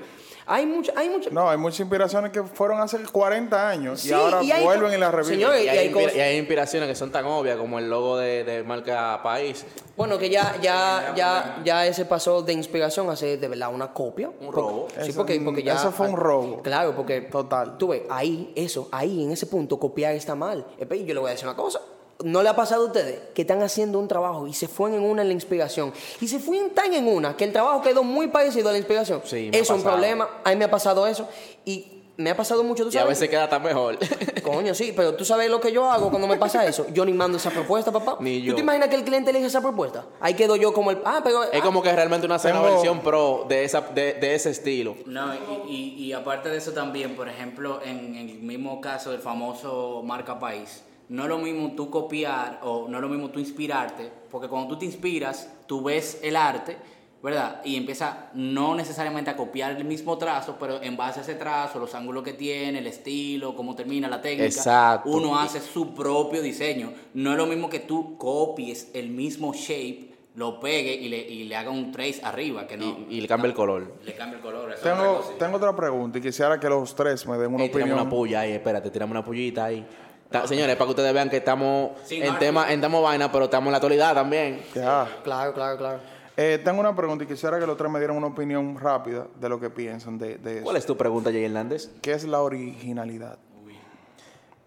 [0.47, 1.31] Hay mucha, hay mucha.
[1.31, 4.91] No, hay muchas inspiraciones que fueron hace 40 años Sí, y ahora y hay vuelven
[4.91, 5.39] co- y las reviven.
[5.39, 8.17] Y y hay, hay cosas- y hay inspiraciones que son tan obvias como el logo
[8.17, 9.65] de, de marca País.
[9.97, 13.91] Bueno, que ya, ya, ya, ya ese pasó de inspiración a ser de verdad una
[13.91, 14.27] copia.
[14.29, 14.87] Un Porque- robo.
[15.01, 15.73] Sí, Eso- porque, porque ya.
[15.73, 16.61] eso fue un robo.
[16.61, 17.21] Claro, porque.
[17.21, 17.79] Total.
[17.79, 20.63] Tú ves, ahí, eso, ahí, en ese punto, copiar está mal.
[20.77, 21.79] Epe, Yo le voy a decir una cosa.
[22.25, 25.09] ¿No le ha pasado a ustedes que están haciendo un trabajo y se fueron en
[25.09, 25.93] una en la inspiración?
[26.19, 29.21] Y se fueron tan en una que el trabajo quedó muy parecido a la inspiración.
[29.25, 30.27] Sí, me ha eso es un problema.
[30.43, 31.29] A mí me ha pasado eso.
[31.65, 31.85] Y
[32.17, 33.19] me ha pasado mucho, ¿tú Y a sabes?
[33.19, 33.99] veces queda tan mejor.
[34.41, 36.87] Coño, sí, pero tú sabes lo que yo hago cuando me pasa eso.
[36.91, 38.17] Yo ni mando esa propuesta, papá.
[38.21, 38.55] Ni ¿Tú yo.
[38.55, 40.05] te imaginas que el cliente elige esa propuesta?
[40.19, 40.97] Ahí quedo yo como el.
[41.05, 41.43] Ah, pero.
[41.43, 44.95] es como que realmente una una Tengo- versión pro de, esa, de, de ese estilo.
[45.05, 45.31] No,
[45.67, 50.01] y, y- y aparte de eso también, por ejemplo, en el mismo caso del famoso
[50.03, 54.11] marca país, no es lo mismo tú copiar o no es lo mismo tú inspirarte,
[54.31, 56.77] porque cuando tú te inspiras, tú ves el arte,
[57.21, 57.61] ¿verdad?
[57.63, 61.79] Y empieza no necesariamente a copiar el mismo trazo, pero en base a ese trazo,
[61.79, 65.09] los ángulos que tiene, el estilo, cómo termina la técnica, Exacto.
[65.09, 66.91] uno hace su propio diseño.
[67.15, 71.45] No es lo mismo que tú copies el mismo shape, lo pegue y le, y
[71.45, 72.85] le haga un trace arriba, que no...
[73.09, 73.93] Y, y le cambia el color.
[74.03, 74.73] Le cambia el color.
[74.73, 77.93] eso Tengo, tengo otra pregunta y quisiera que los tres me den una Ey, opinión.
[77.93, 79.83] una puya ahí, espérate, tiramos una pullita ahí.
[80.31, 83.67] Ta- señores, para que ustedes vean que estamos en tema, en tema vaina, pero estamos
[83.67, 84.61] en la actualidad también.
[84.73, 85.07] Ya.
[85.23, 85.99] Claro, claro, claro.
[86.37, 89.47] Eh, tengo una pregunta y quisiera que los tres me dieran una opinión rápida de
[89.49, 90.63] lo que piensan de, de eso.
[90.65, 91.89] ¿Cuál es tu pregunta, Jay Hernández?
[92.01, 93.37] ¿Qué es la originalidad?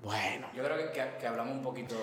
[0.03, 0.47] Bueno.
[0.55, 1.95] Yo creo que, que- que hablamos un poquito.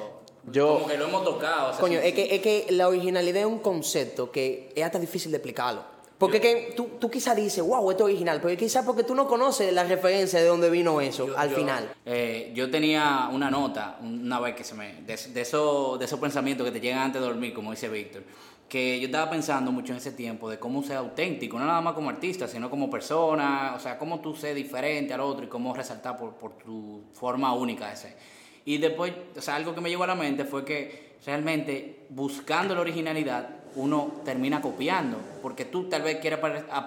[0.51, 1.69] Yo- Como que lo hemos tocado.
[1.69, 4.83] o sea, Coño, sí, es que, es que la originalidad es un concepto que es
[4.83, 5.81] hasta difícil de explicarlo.
[6.17, 9.27] Porque que tú, tú quizás dices, wow, esto es original, pero quizás porque tú no
[9.27, 11.93] conoces la referencia de dónde vino eso yo- al yo- final.
[12.05, 15.01] eh, yo tenía una nota una vez que se me.
[15.01, 18.23] De, de esos de esos pensamientos que te llegan antes de dormir, como dice Víctor.
[18.69, 21.93] Que yo estaba pensando mucho en ese tiempo de cómo ser auténtico, no nada más
[21.93, 25.73] como artista, sino como persona, o sea, cómo tú ser diferente al otro y cómo
[25.75, 28.17] resaltar por, por tu forma única de ser.
[28.63, 32.73] Y después, o sea, algo que me llegó a la mente fue que realmente buscando
[32.73, 36.39] la originalidad, uno termina copiando, porque tú tal vez quieres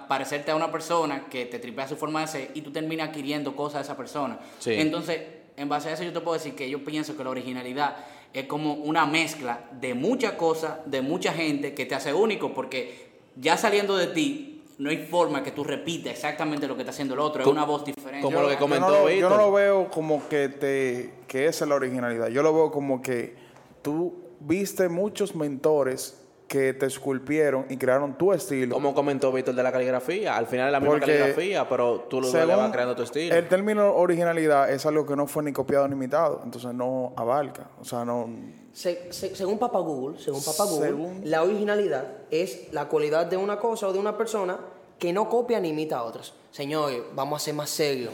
[0.09, 3.55] parecerte a una persona que te tripea su forma de ser y tú terminas adquiriendo
[3.55, 4.39] cosas de esa persona.
[4.59, 4.75] Sí.
[4.75, 5.21] Entonces,
[5.57, 7.97] en base a eso yo te puedo decir que yo pienso que la originalidad
[8.33, 13.09] es como una mezcla de muchas cosas, de mucha gente que te hace único, porque
[13.37, 17.15] ya saliendo de ti, no hay forma que tú repitas exactamente lo que está haciendo
[17.15, 18.23] el otro, es una voz diferente.
[18.23, 21.47] como lo que Yo comentó no, lo, yo no lo veo como que te que
[21.47, 22.29] esa es la originalidad.
[22.29, 23.35] Yo lo veo como que
[23.83, 26.17] tú viste muchos mentores
[26.49, 28.75] que te esculpieron y crearon tu estilo.
[28.75, 32.23] Como comentó Víctor de la caligrafía, al final es la misma Porque caligrafía, pero tú
[32.23, 33.35] lo le vas creando tu estilo.
[33.35, 37.69] El término originalidad es algo que no fue ni copiado ni imitado, entonces no abarca.
[37.81, 38.31] O sea, no.
[38.73, 43.37] Se- se- según Papa Google, según Papa Google, Según- la originalidad es la cualidad de
[43.37, 44.59] una cosa o de una persona
[44.99, 46.35] que no copia ni imita a otros.
[46.51, 48.13] Señores, vamos a ser más serios.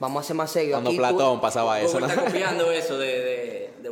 [0.00, 0.72] Vamos a ser más serios.
[0.72, 2.00] Cuando Aquí tú- Platón pasaba eso.
[2.00, 2.06] ¿no?
[2.06, 3.37] está copiando eso de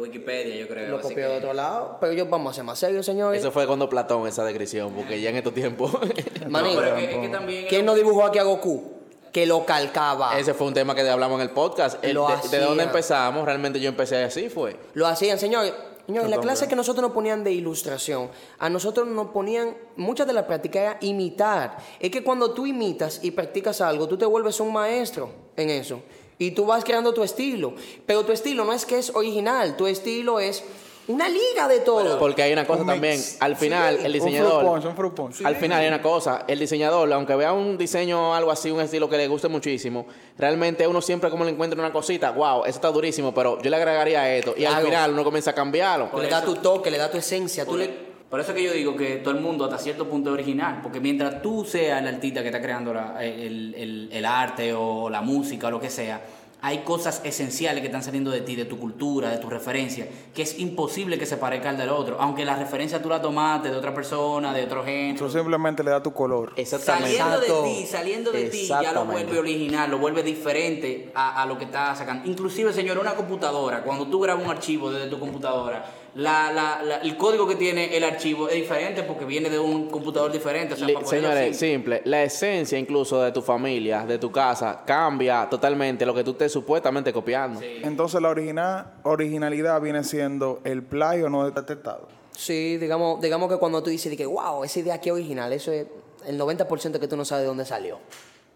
[0.07, 0.89] Wikipedia, yo creo.
[0.97, 3.41] lo copió de otro lado, pero yo vamos a ser más serios, señores.
[3.41, 5.93] Eso fue cuando Platón esa descripción, porque ya en estos tiempos.
[6.47, 7.67] No, Manito, pero es que, es que también...
[7.69, 8.93] ¿quién no dibujó aquí a Goku?
[9.33, 10.39] Que lo calcaba.
[10.39, 12.03] Ese fue un tema que hablamos en el podcast.
[12.05, 14.77] El- Lo de, dónde empezamos, realmente yo empecé así, fue.
[14.95, 15.73] Lo hacían, señores.
[16.07, 20.25] Señores, la Yo clase que nosotros nos ponían de ilustración, a nosotros nos ponían, muchas
[20.29, 21.79] de las prácticas era imitar.
[21.99, 26.01] Es que cuando tú imitas y practicas algo, tú te vuelves un maestro en eso.
[26.39, 27.75] Y tú vas creando tu estilo.
[28.05, 30.63] Pero tu estilo no es que es original, tu estilo es
[31.09, 32.19] una liga de todo.
[32.19, 33.37] Porque hay una cosa Un también, mix.
[33.41, 35.47] al final el Un diseñador, punch, un fruit punch.
[35.47, 39.09] al final hay una cosa, el diseñador, aunque vea un diseño algo así, un estilo
[39.09, 42.91] que le guste muchísimo, realmente uno siempre como le encuentra una cosita, wow, eso está
[42.91, 46.11] durísimo, pero yo le agregaría esto y al final uno comienza a cambiarlo.
[46.21, 47.65] Le das tu toque, le das tu esencia.
[47.65, 48.06] Tú le...
[48.31, 51.01] por eso que yo digo que todo el mundo hasta cierto punto es original, porque
[51.01, 55.23] mientras tú seas el artista que está creando la- el, el- el arte o la
[55.23, 56.21] música o lo que sea,
[56.63, 60.43] hay cosas esenciales que están saliendo de ti, de tu cultura, de tu referencia, que
[60.43, 63.77] es imposible que se parezca al del otro, aunque la referencia tú la tomaste de
[63.77, 65.19] otra persona, de otro género.
[65.27, 66.53] Tú simplemente le das tu color.
[66.57, 67.11] Exactamente.
[67.17, 67.63] Saliendo Exacto.
[67.63, 71.59] de ti, saliendo de ti, ya lo vuelve original, lo vuelve diferente a, a lo
[71.59, 72.29] que está sacando.
[72.29, 75.85] Inclusive, señor, una computadora, cuando tú grabas un archivo desde tu computadora,
[76.17, 79.89] la, la- la- el código que tiene el archivo es diferente porque viene de un
[79.91, 80.75] computador diferente.
[80.75, 84.33] O sea, Li- para ponerlo Señores, simple, la esencia incluso de tu familia, de tu
[84.33, 87.61] casa, cambia totalmente lo que tú estés supuestamente copiando.
[87.63, 92.09] Entonces la original, originalidad viene siendo el plagio no detectado.
[92.33, 95.53] Sí, digamos, digamos que cuando tú dices de que, wow, esa idea aquí es original,
[95.53, 95.87] eso es
[96.27, 97.99] el 90% que tú no sabes de dónde salió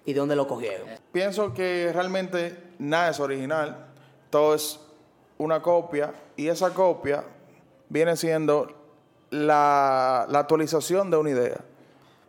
[0.04, 0.88] y de dónde lo cogieron.
[1.12, 3.86] Pienso que realmente nada es original,
[4.30, 4.80] todo es
[5.38, 7.24] una copia y esa copia
[7.90, 8.68] viene siendo
[9.30, 11.64] la, actualización de una idea.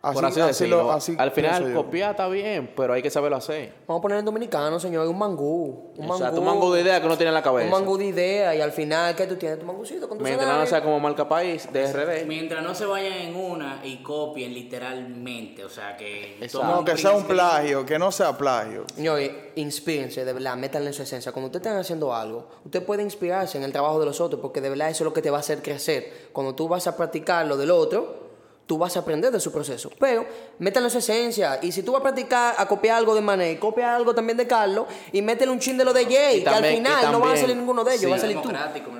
[0.02, 0.82] Así, Por así, así decirlo.
[0.82, 3.72] lo- así Al final, copiar está bien, pero hay que saberlo hacer.
[3.86, 5.92] Vamos a poner en dominicano, señor, un mangú.
[5.96, 6.38] Un Exacto, mangú.
[6.40, 7.70] un mango de idea que uno tiene en la Un cabeza.
[7.70, 9.60] mangú de idea y al final, ¿qué tú tienes?
[9.60, 12.26] Tu mangucito con tu Mientras no sea como marca país de RD.
[12.26, 16.36] Mientras no se vayan en una y copien literalmente, o sea, que...
[16.52, 18.84] No, que sea un plagio, que no sea plagio.
[18.96, 21.30] Señores, inspírense, de verdad, métanle en su esencia.
[21.30, 24.60] Cuando ustedes estén haciendo algo, usted puede inspirarse en el trabajo de los otros, porque
[24.60, 26.30] de verdad eso es lo que te va a hacer crecer.
[26.32, 28.31] Cuando tú vas a practicar lo del otro,
[28.66, 29.90] tú vas a aprender de su proceso.
[29.98, 30.24] Pero,
[30.58, 31.58] métanle en su esencia.
[31.60, 34.46] Y si tú vas a practicar a copiar algo de Mané, copia algo también de
[34.46, 36.94] Carlos, y métele un chin de lo de Jay, Y que al también- y final
[36.94, 38.10] no va a también- salir ninguno de ellos, sí.
[38.10, 38.50] va a salir tú.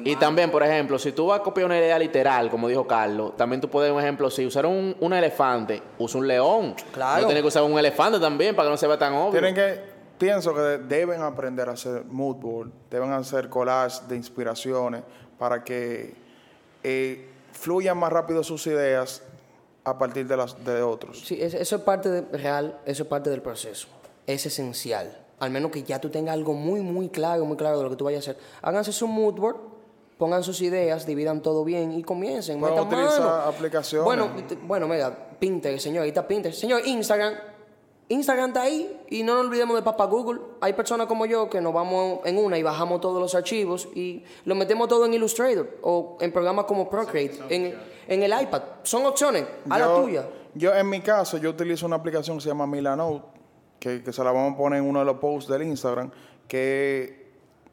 [0.05, 3.37] Y también, por ejemplo, si tú vas a copiar una idea literal, como dijo Carlos,
[3.37, 6.75] también tú puedes, un ejemplo, si usaron un, un elefante, usa un león.
[6.92, 7.22] Claro.
[7.22, 9.31] No tienes que usar un elefante también para que no se vea tan obvio.
[9.40, 9.81] Tienen que,
[10.18, 15.03] pienso que deben aprender a hacer mood board, deben hacer collage de inspiraciones
[15.38, 16.14] para que
[16.83, 19.22] eh, fluyan más rápido sus ideas
[19.85, 21.21] a partir de las de otros.
[21.27, 23.88] Sí, es- eso es parte de, real, eso es parte del proceso.
[24.27, 25.18] Es esencial.
[25.40, 27.97] Al menos que ya tú tengas algo muy, muy claro, muy claro de lo que
[27.97, 28.42] tú vayas a hacer.
[28.62, 29.57] Háganse su mood board,
[30.18, 32.61] pongan sus ideas, dividan todo bien y comiencen.
[32.61, 33.33] Pueden utilizar mano.
[33.49, 34.05] aplicaciones.
[34.05, 34.31] Bueno,
[34.62, 36.61] bueno, mira, Pinterest, señor, ahí está Pinterest.
[36.61, 37.35] Señor, Instagram.
[38.12, 40.40] Instagram está ahí y no nos olvidemos de Papá Google.
[40.61, 44.25] Hay personas como yo que nos vamos en una y bajamos todos los archivos y
[44.44, 47.75] lo metemos todo en Illustrator o en programas como Procreate, en,
[48.09, 48.62] en el iPad.
[48.85, 50.29] Son opciones, a la Yo- tuya.
[50.55, 53.25] Yo, en mi caso, yo utilizo una aplicación que se llama Milanote,
[53.81, 56.11] que, que se la vamos a poner en uno de los posts del Instagram,
[56.46, 57.31] que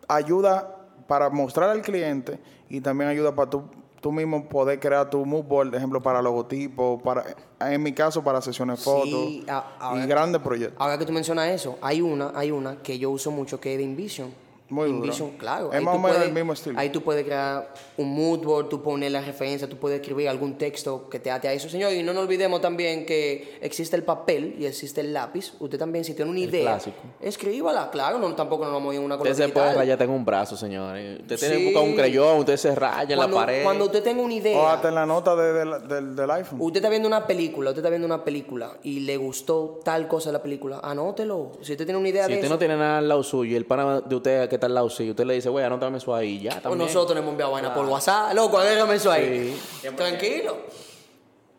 [0.07, 0.75] ayuda
[1.07, 3.63] para mostrar al cliente y también ayuda para tú,
[4.01, 7.23] tú mismo poder crear tu mood board, por ejemplo, para logotipos, para,
[7.59, 10.77] en mi caso, para sesiones de fotos Sí, a- ahora- y grandes proyectos.
[10.79, 13.77] Ahora que tú mencionas eso, hay una, hay una que yo uso mucho que es
[13.77, 14.33] de InVision.
[14.69, 14.97] Muy dura.
[15.05, 15.69] InVision, claro.
[15.71, 16.79] Es ahí más tú o menos puedes- el mismo estilo.
[16.79, 20.57] Ahí tú puedes crear un mood board, tú pones la referencia, tú puedes escribir algún
[20.57, 21.67] texto que te ate a eso.
[21.69, 25.53] Señor, y no nos olvidemos también que existe el papel y existe el lápiz.
[25.59, 26.97] Usted también, si tiene una idea, clásico.
[27.19, 27.89] escríbala.
[27.91, 30.09] Claro, no, tampoco nos vamos a ir en una Usted cosa se puede rayar en
[30.09, 31.19] un brazo, señores.
[31.21, 31.65] Usted tiene que Sí.
[31.73, 33.63] buscar un creyón, usted se raya en Cuando, la pared.
[33.63, 34.57] cuando usted tenga una idea...
[34.59, 36.59] O hasta en la nota de- de del, del iPhone.
[36.61, 40.29] Usted está viendo una película, usted está viendo una película y le gustó tal cosa
[40.29, 41.53] de la película, anótelo.
[41.61, 43.53] Si usted tiene una idea Si de usted eso, no tiene nada al lado suyo
[43.53, 45.97] y el pana de usted que está al lado suyo, usted le dice, güey, anótame
[45.97, 46.79] eso ahí, ya O también.
[46.79, 48.33] nosotros le hemos enviado vaina por WhatsApp.
[48.33, 49.59] Loco, agárrame eso ahí.
[49.95, 50.57] Tranquilo.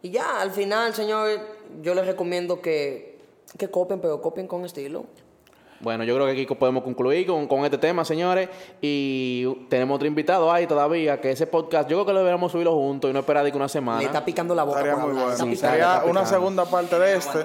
[0.03, 1.29] Y ya, al final, señor,
[1.83, 3.19] yo les recomiendo que,
[3.59, 5.05] que copien, pero copien con estilo.
[5.83, 8.51] Bueno, yo creo que aquí podemos concluir con, con este tema, señores.
[8.83, 12.75] Y tenemos otro invitado ahí todavía, que ese podcast, yo creo que lo deberíamos subirlo
[12.75, 13.99] juntos y no esperar de que una semana.
[14.01, 15.37] Le está picando la boca Estaría por muy bueno.
[15.45, 15.57] Sí.
[15.57, 17.39] Sería una segunda parte de este.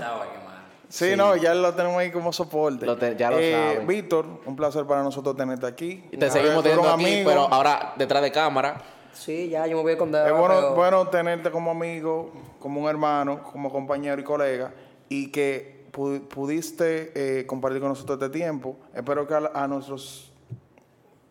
[0.96, 2.86] Sí, no, ya lo tenemos ahí como soporte.
[2.86, 3.84] Lo te- ya lo Eh.
[3.86, 6.06] Víctor, un placer para nosotros tenerte aquí.
[6.12, 7.30] Y te seguimos teniendo aquí, amigo.
[7.30, 8.82] pero ahora detrás de cámara.
[9.12, 10.26] Sí, ya yo me voy a esconder.
[10.28, 14.74] Es bueno, pero- bueno tenerte como amigo, como un hermano, como compañero y colega,
[15.10, 18.78] y que pu- pudiste eh, compartir con nosotros este tiempo.
[18.94, 20.32] Espero que a, a nuestros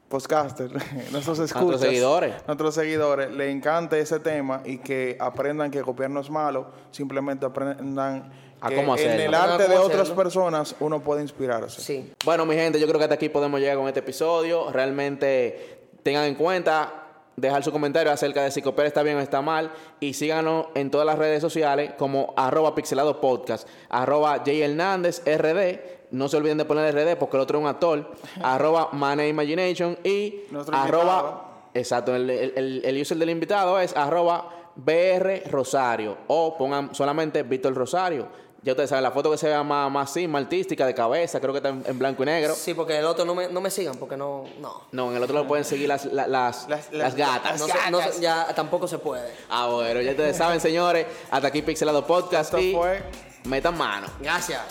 [0.08, 0.72] podcasters,
[1.12, 2.34] nuestros escuchas, seguidores.
[2.46, 7.46] nuestros seguidores, les encante ese tema y que aprendan que copiar no es malo, simplemente
[7.46, 9.22] aprendan A que cómo en hacerlo.
[9.24, 10.22] el Aprendan arte de otras hacerlo.
[10.22, 11.80] personas uno puede inspirarse.
[11.80, 12.12] Sí.
[12.24, 14.70] Bueno, mi gente, yo creo que hasta aquí podemos llegar con este episodio.
[14.72, 17.00] Realmente tengan en cuenta
[17.36, 19.70] dejar su comentario acerca de si copiar está bien o está mal.
[20.00, 25.94] Y síganos en todas las redes sociales como arroba pixelado podcast, arroba J Hernández RD.
[26.12, 28.12] No se olviden de poner RD porque el otro es un actor.
[28.42, 31.02] arroba Mane Imagination y Nuestro arroba...
[31.16, 31.54] invitado.
[31.76, 37.42] Exacto, el, el- el- el user del invitado es arroba BR Rosario o pongan solamente
[37.42, 38.44] Víctor Rosario.
[38.62, 41.38] Ya ustedes saben, la foto que se vea más, más así, más artística, de cabeza,
[41.38, 42.54] creo que está en, en blanco y negro.
[42.54, 44.44] Sí, porque el otro no me, no me sigan, porque no.
[44.58, 44.84] No.
[44.90, 47.60] No, en el otro lo pueden seguir las, la- las, Las- las, las- gatas.
[47.60, 49.30] No se- no se- ya tampoco se puede.
[49.50, 51.06] Ah, bueno, ya ustedes saben, señores.
[51.30, 53.02] Hasta aquí Pixelado Podcast Esto y fue
[53.44, 54.06] metan mano.
[54.18, 54.62] Gracias.